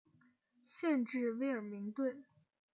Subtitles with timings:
[0.65, 2.23] 县治威尔明顿。